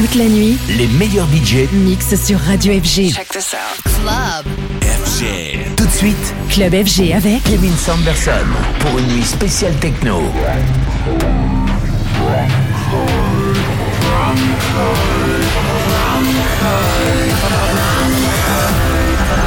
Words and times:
Toute 0.00 0.14
la 0.14 0.24
nuit, 0.24 0.56
les 0.78 0.86
meilleurs 0.86 1.26
budgets 1.26 1.68
mixent 1.74 2.14
sur 2.14 2.38
Radio 2.40 2.72
FG. 2.72 3.12
Check 3.12 3.28
this 3.28 3.52
out. 3.52 3.82
Club. 3.82 4.46
FG. 4.80 5.76
Tout 5.76 5.84
de 5.84 5.90
suite, 5.90 6.34
Club 6.48 6.72
FG 6.72 7.12
avec 7.12 7.42
Kevin 7.44 7.76
Sanderson 7.76 8.46
pour 8.78 8.98
une 8.98 9.08
nuit 9.08 9.22
spéciale 9.22 9.74
techno. 9.74 10.22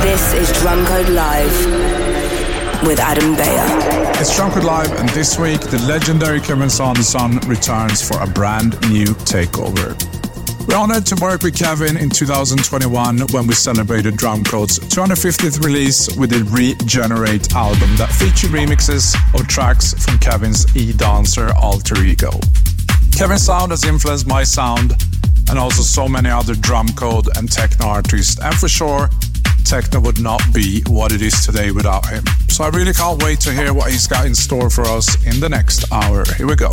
This 0.04 0.33
is 0.39 0.61
Drum 0.61 0.85
Code 0.85 1.09
Live 1.09 2.83
with 2.83 2.99
Adam 2.99 3.33
Beyer. 3.33 4.21
It's 4.21 4.35
Drunkard 4.35 4.65
Live, 4.65 4.91
and 4.99 5.09
this 5.15 5.39
week 5.39 5.61
the 5.61 5.79
legendary 5.88 6.39
Kevin 6.39 6.70
Saunderson 6.70 7.39
returns 7.47 8.07
for 8.07 8.21
a 8.21 8.27
brand 8.27 8.79
new 8.91 9.15
takeover. 9.25 9.97
We're 10.73 10.79
honored 10.79 11.05
to 11.05 11.15
work 11.21 11.43
with 11.43 11.55
Kevin 11.55 11.97
in 11.97 12.09
2021 12.09 13.19
when 13.27 13.45
we 13.45 13.54
celebrated 13.54 14.15
Drumcode's 14.15 14.79
250th 14.79 15.64
release 15.64 16.18
with 16.18 16.31
the 16.31 16.43
Regenerate 16.50 17.54
album 17.54 17.95
that 17.97 18.09
featured 18.09 18.50
remixes 18.50 19.14
of 19.39 19.47
tracks 19.47 19.93
from 20.04 20.17
Kevin's 20.17 20.65
E-Dancer 20.75 21.54
alter 21.61 22.01
ego. 22.04 22.31
Kevin's 23.15 23.43
sound 23.43 23.69
has 23.69 23.83
influenced 23.83 24.25
my 24.25 24.43
sound 24.43 24.93
and 25.51 25.59
also 25.59 25.83
so 25.83 26.09
many 26.09 26.31
other 26.31 26.55
Drumcode 26.55 27.37
and 27.37 27.51
techno 27.51 27.86
artists, 27.86 28.42
and 28.42 28.55
for 28.55 28.67
sure, 28.67 29.11
techno 29.65 30.00
would 30.00 30.19
not 30.19 30.42
be 30.55 30.81
what 30.87 31.11
it 31.11 31.21
is 31.21 31.45
today 31.45 31.69
without 31.69 32.08
him. 32.08 32.23
So 32.50 32.64
I 32.64 32.69
really 32.69 32.94
can't 32.94 33.22
wait 33.22 33.39
to 33.42 33.53
hear 33.53 33.75
what 33.75 33.92
he's 33.92 34.08
got 34.08 34.25
in 34.25 34.33
store 34.33 34.72
for 34.72 34.86
us 34.86 35.23
in 35.23 35.39
the 35.39 35.50
next 35.50 35.92
hour. 35.92 36.25
Here 36.36 36.47
we 36.47 36.55
go. 36.55 36.72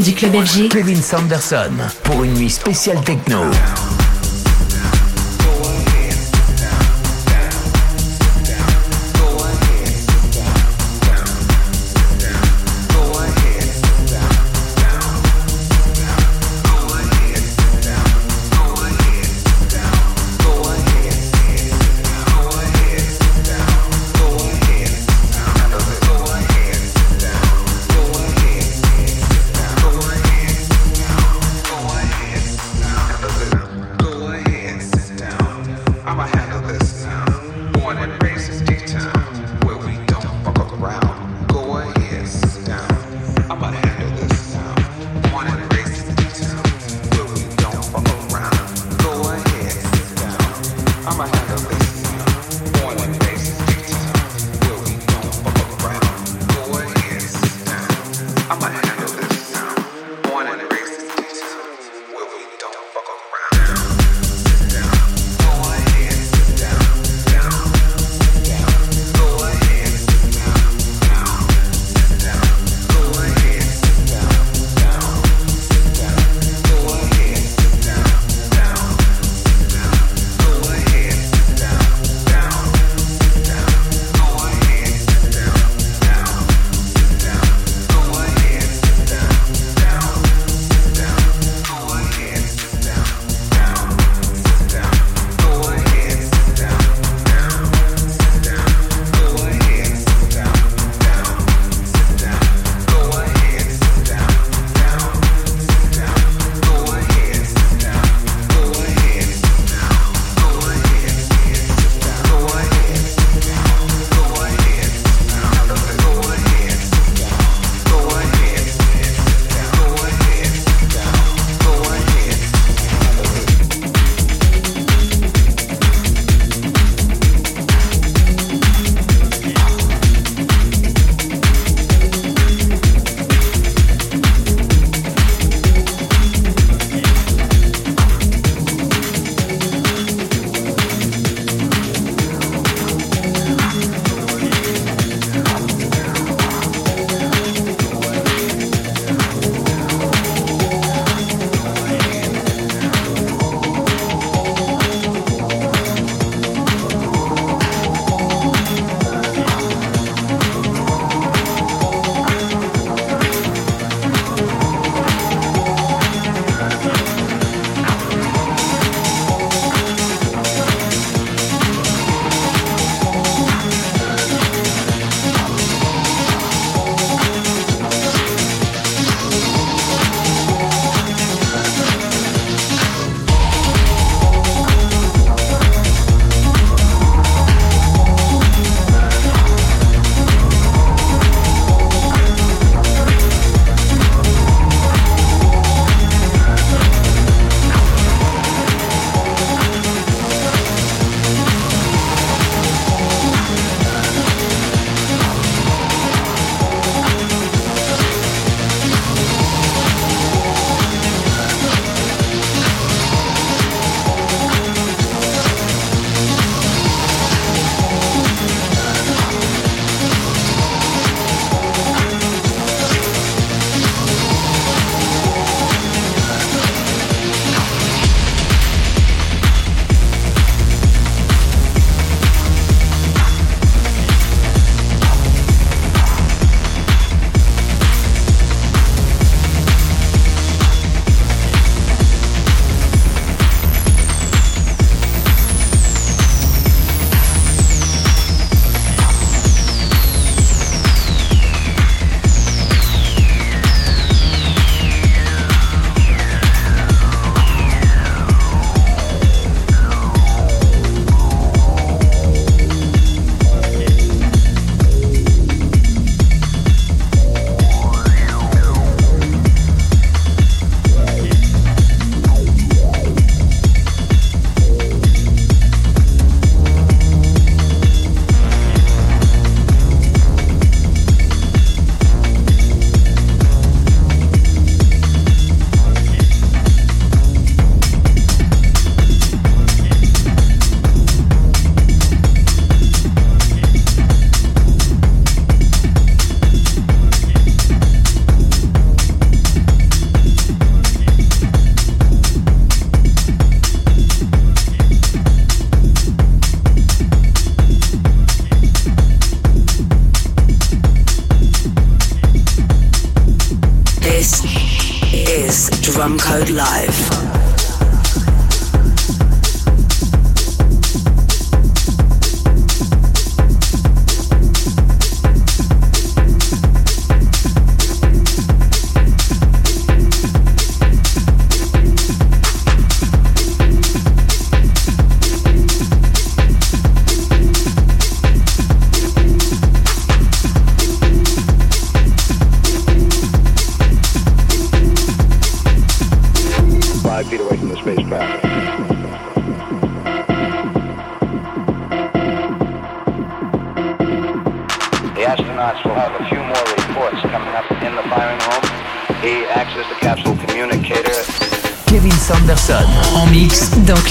Club. 0.00 0.32
Kevin 0.70 1.02
Sanderson 1.02 1.72
pour 2.02 2.24
une 2.24 2.32
nuit 2.34 2.50
spéciale 2.50 3.02
techno. 3.02 3.42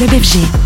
Club 0.02 0.14
FG. 0.14 0.61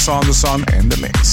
With 0.00 0.06
Kevin 0.06 0.32
Saunderson 0.32 0.74
in 0.74 0.88
the 0.88 0.96
mix. 0.96 1.29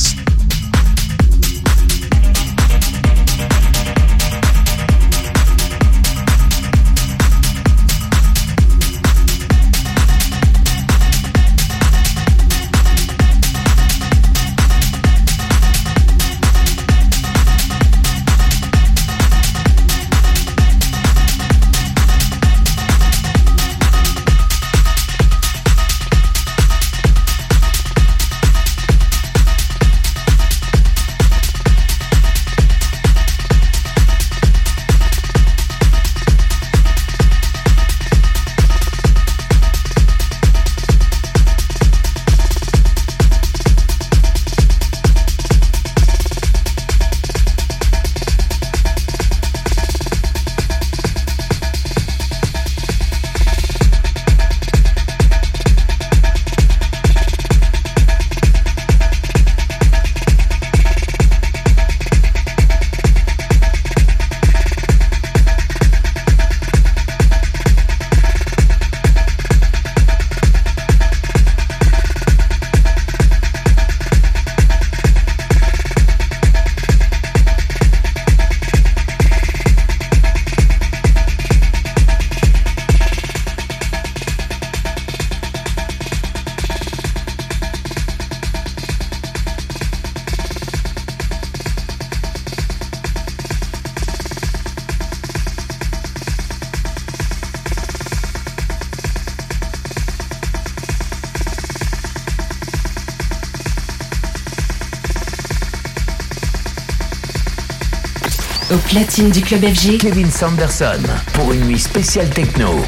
Platine 108.97 109.29
du 109.29 109.41
club 109.41 109.63
FG. 109.63 109.99
Kevin 109.99 110.31
Sanderson 110.31 111.03
pour 111.33 111.53
une 111.53 111.65
nuit 111.65 111.77
spéciale 111.77 112.31
techno. 112.31 112.81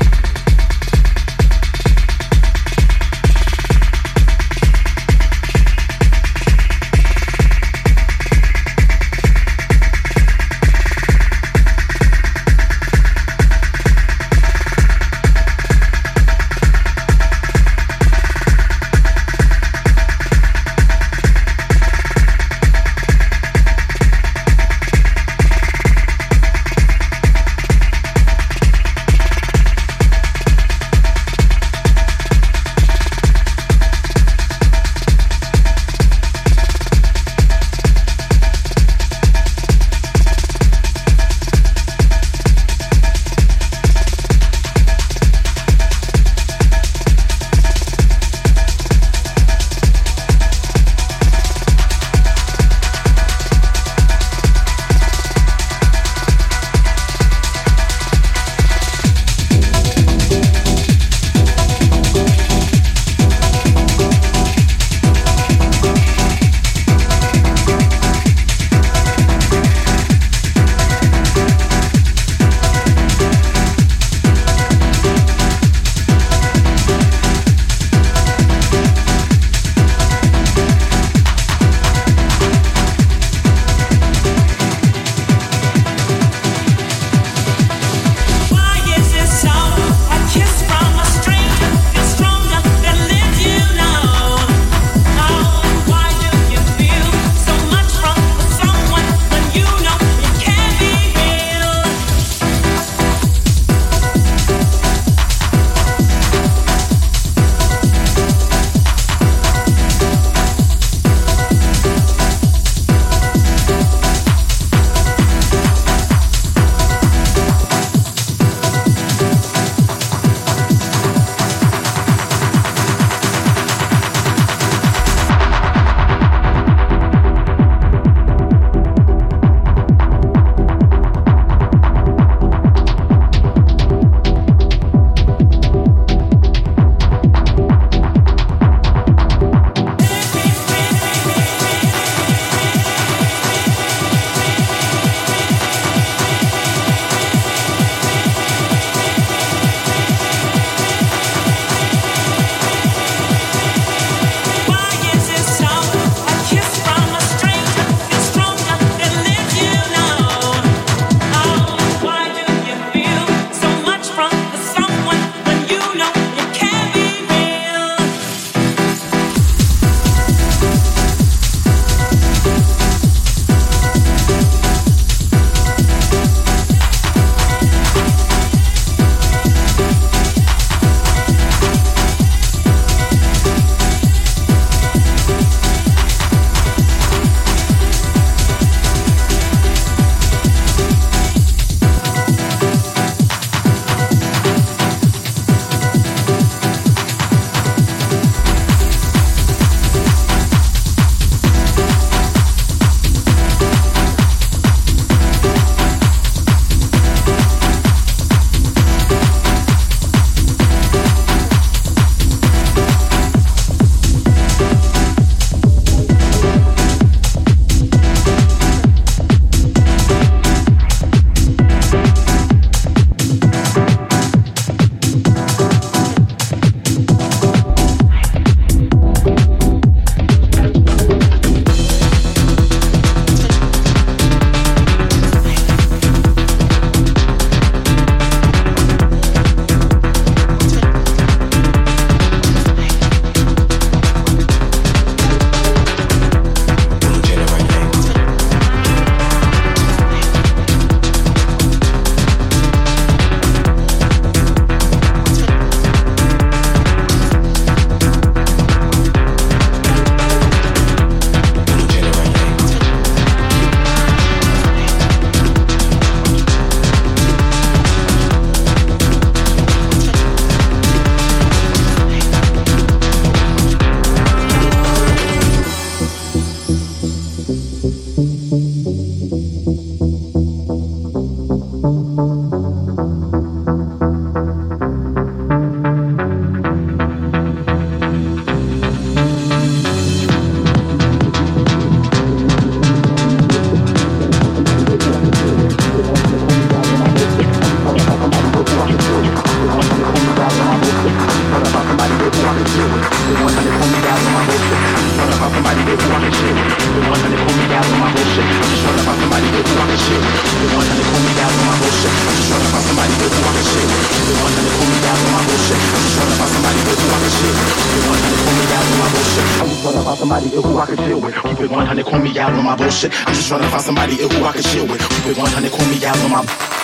100, 321.90 322.06
call 322.06 322.20
me 322.20 322.38
out 322.38 322.54
on 322.54 322.64
my 322.64 322.76
bullshit. 322.76 323.12
I'm 323.28 323.34
just 323.34 323.48
trying 323.48 323.62
to 323.62 323.70
find 323.70 323.82
somebody 323.82 324.16
who 324.18 324.46
I 324.46 324.52
can 324.52 324.62
chill 324.62 324.86
with. 324.86 325.02
Keep 325.02 325.26
it 325.26 325.38
100, 325.38 325.72
call 325.72 325.88
me 325.88 326.06
out 326.06 326.18
on 326.20 326.30
my 326.30 326.79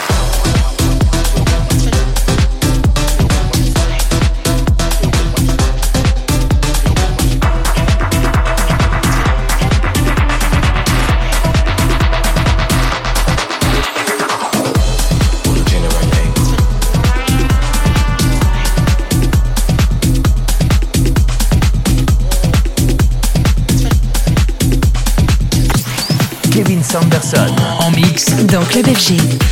En 27.79 27.89
mix 27.91 28.35
dans 28.45 28.63
Club 28.65 28.85
FG. 28.85 29.44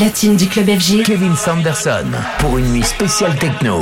Platine 0.00 0.34
du 0.34 0.48
club 0.48 0.66
FG, 0.66 1.02
Kevin 1.02 1.36
Sanderson 1.36 2.06
pour 2.38 2.56
une 2.56 2.72
nuit 2.72 2.82
spéciale 2.82 3.36
techno. 3.36 3.78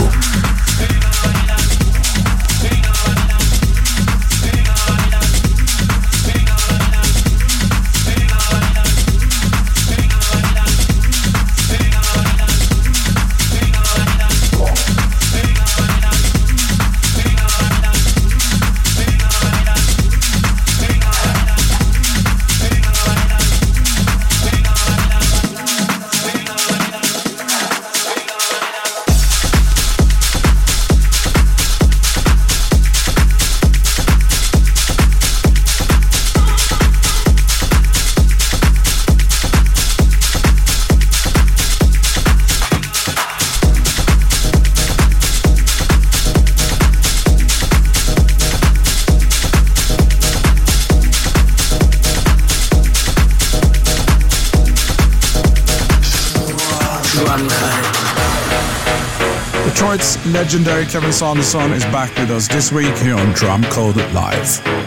Legendary 60.48 60.86
Kevin 60.86 61.12
Saunderson 61.12 61.72
is 61.74 61.84
back 61.84 62.08
with 62.16 62.30
us 62.30 62.48
this 62.48 62.72
week 62.72 62.96
here 62.96 63.16
on 63.16 63.34
Drumcode 63.34 64.14
Live. 64.14 64.77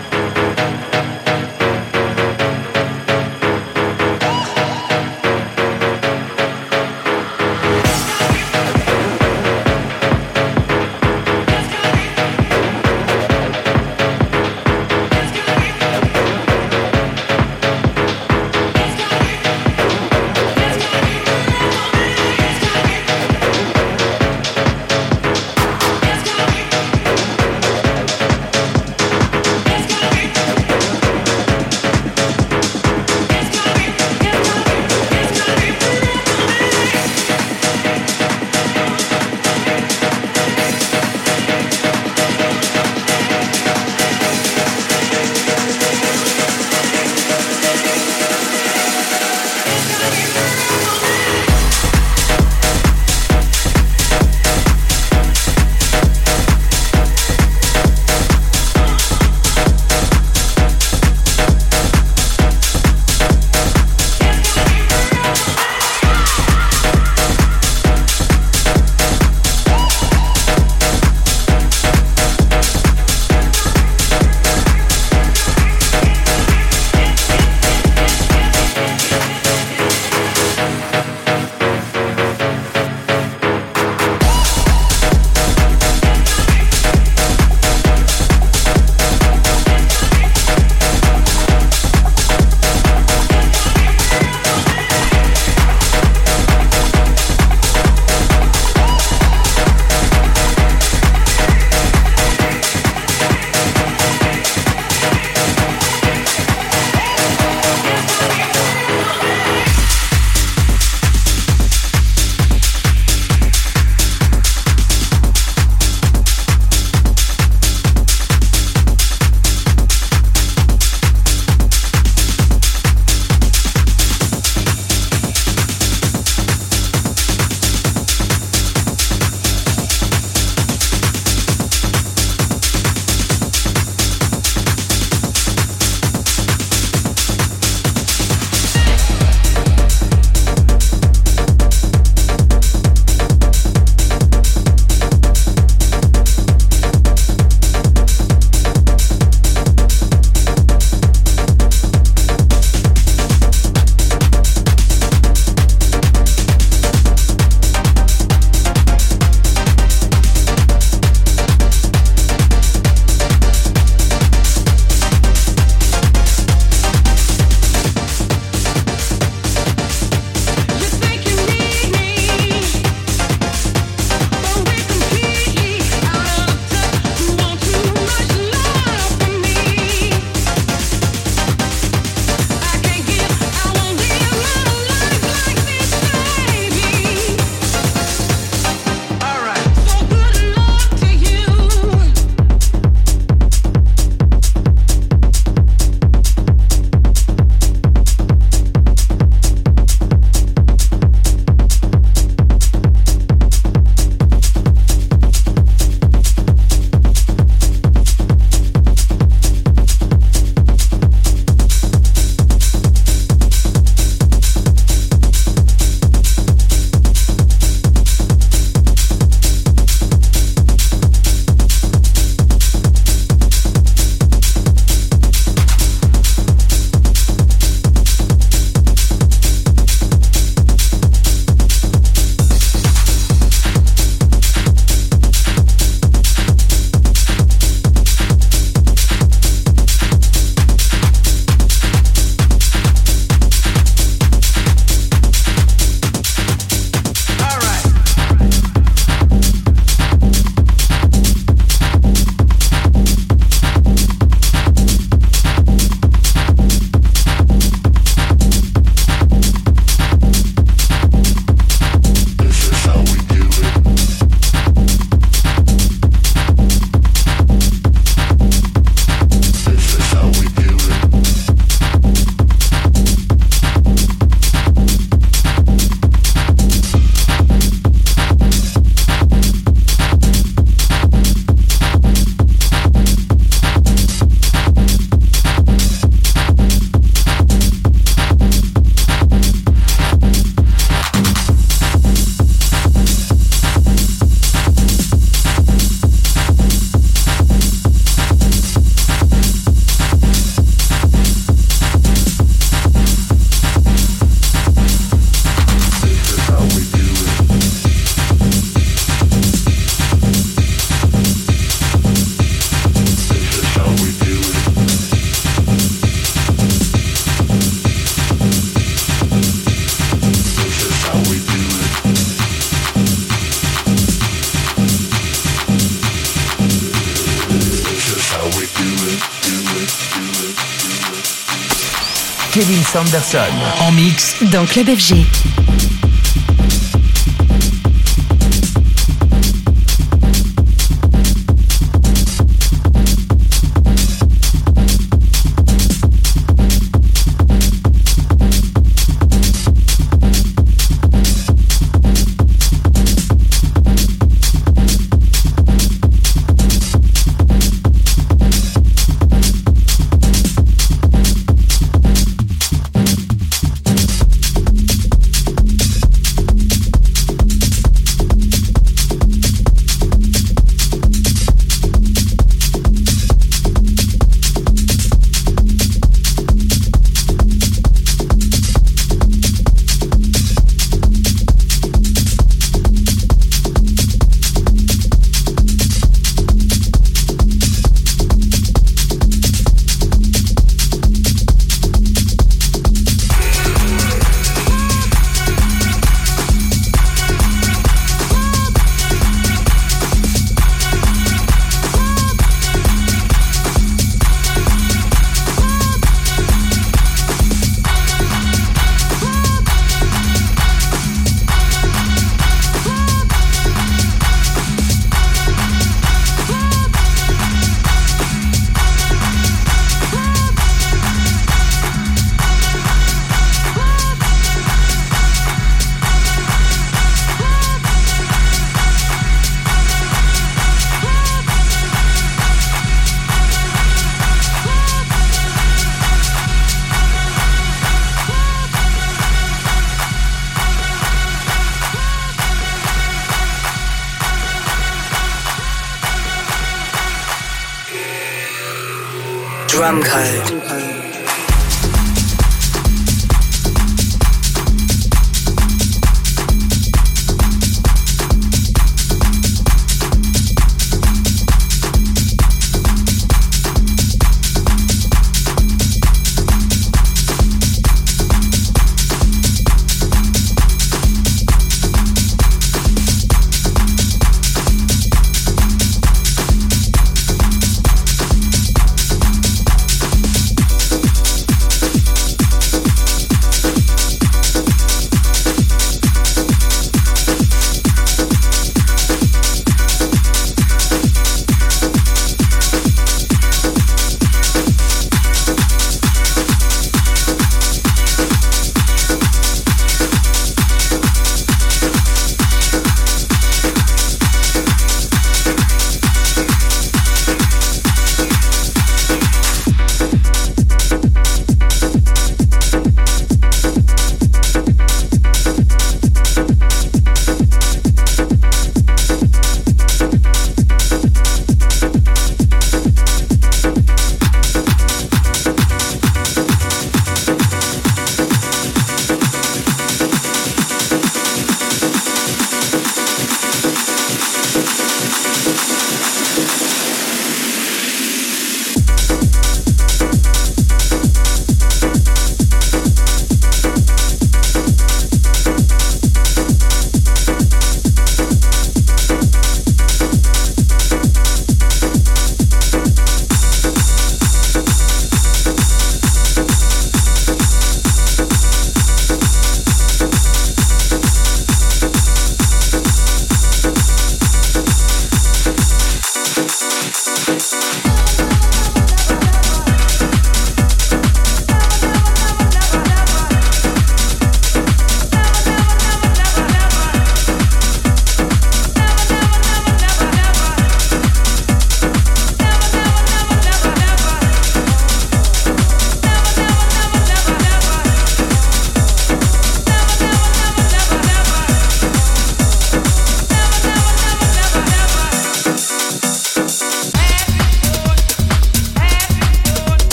En 333.81 333.91
mix 333.91 334.35
dans 334.51 334.65
Club 334.65 334.87
FG. 334.87 335.25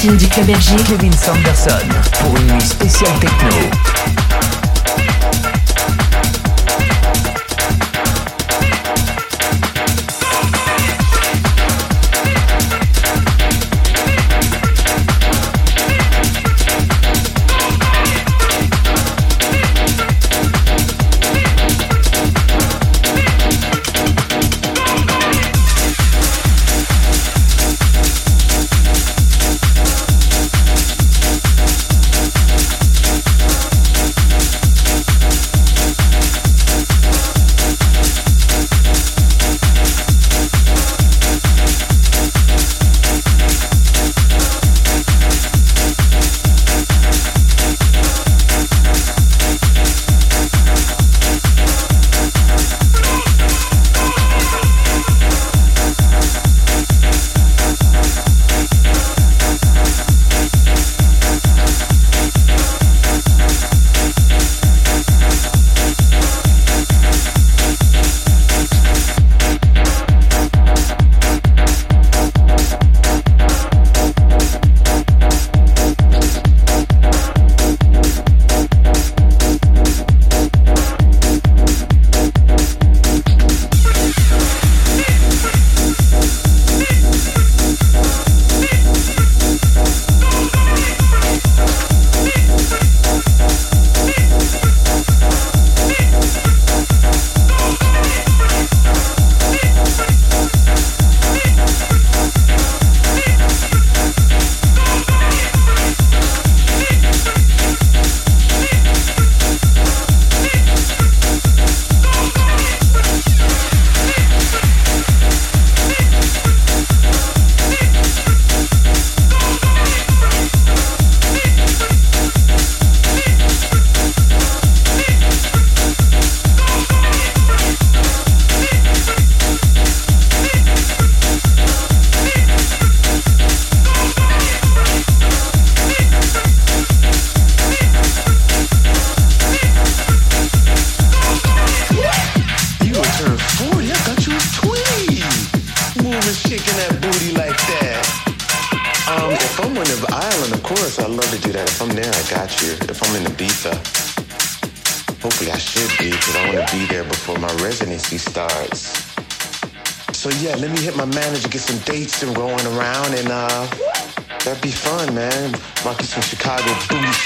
Platine 0.00 0.16
du 0.16 0.28
club 0.28 0.46
FG, 0.46 0.82
Kevin 0.84 1.12
Sanderson, 1.12 1.86
pour 2.20 2.34
une 2.36 2.46
nuit 2.54 2.60
spéciale 2.60 3.18
techno. 3.20 4.19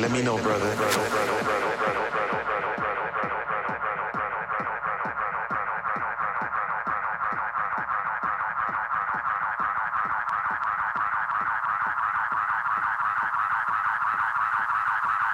Let 0.00 0.12
me 0.12 0.22
know, 0.22 0.38
brother. 0.38 0.70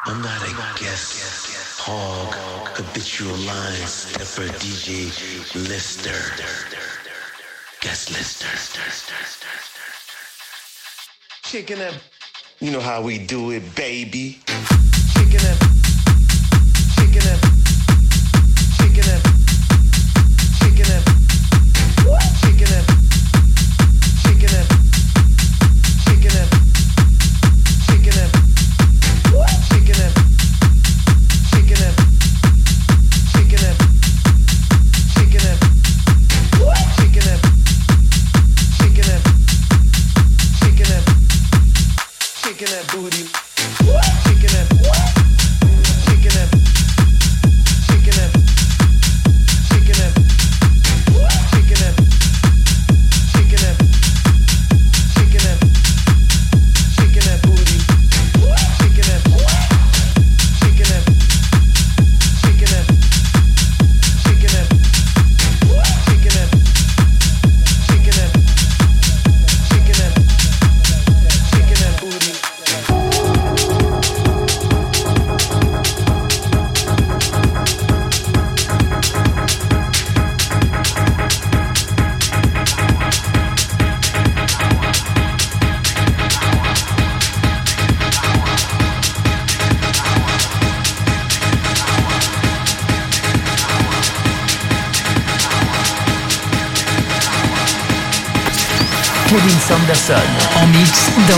I'm 0.07 0.21
not 0.21 0.43
a 0.43 0.81
guest, 0.81 1.79
hog, 1.79 2.35
habitual 2.77 3.37
line 3.37 3.87
stepper, 3.87 4.49
DJ, 4.59 5.13
lister, 5.69 6.11
guest 7.81 8.11
lister. 8.11 8.49
Kicking 11.45 11.79
that 11.79 12.16
you 12.59 12.71
know 12.71 12.81
how 12.81 13.03
we 13.03 13.19
do 13.19 13.51
it, 13.51 13.75
baby. 13.75 14.39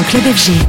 Club 0.09 0.25
FG. 0.25 0.68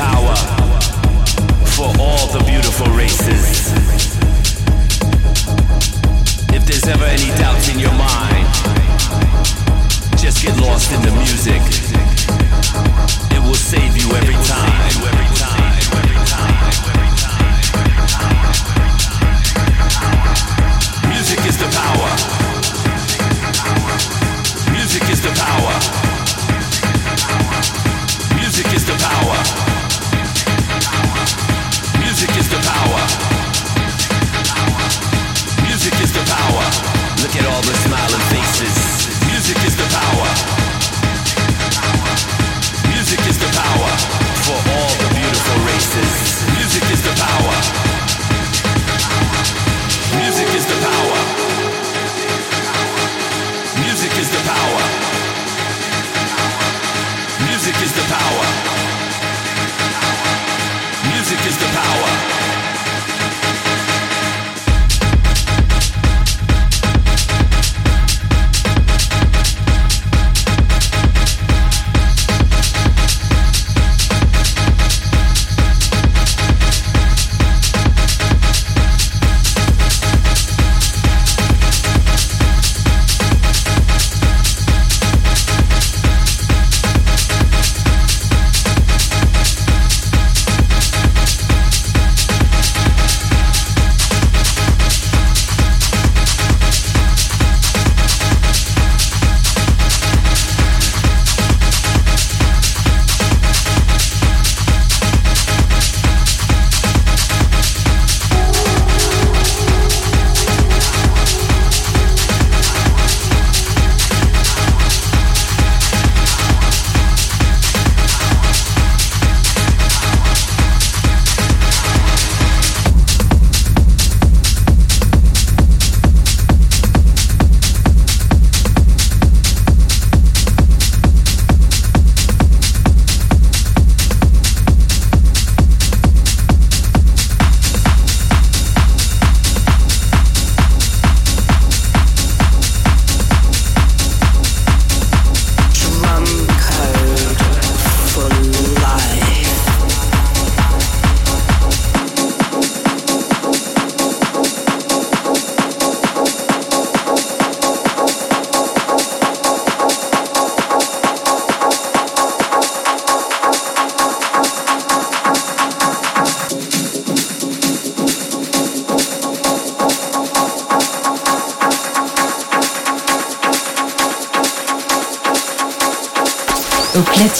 power 0.00 0.36
for 1.76 1.88
all 2.00 2.26
the 2.32 2.42
beautiful 2.48 2.86
races. 2.96 3.68
If 6.56 6.64
there's 6.64 6.88
ever 6.88 7.04
any 7.04 7.28
doubts 7.36 7.68
in 7.68 7.78
your 7.78 7.92
mind, 7.92 8.46
just 10.16 10.42
get 10.42 10.56
lost 10.56 10.90
in 10.92 11.02
the 11.02 11.12
music. 11.26 11.60
It 13.36 13.40
will 13.44 13.60
save 13.72 13.94
you 14.00 14.08
every 14.16 14.40
time. 14.48 15.29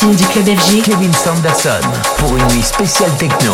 Platine 0.01 0.17
du 0.17 0.25
club 0.27 0.59
FG, 0.59 0.83
Kevin 0.83 1.13
Sanderson 1.13 1.81
pour 2.19 2.37
une 2.37 2.47
nuit 2.55 2.63
spéciale 2.63 3.11
techno. 3.19 3.53